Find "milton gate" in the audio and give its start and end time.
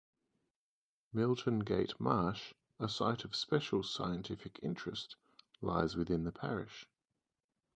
1.13-1.99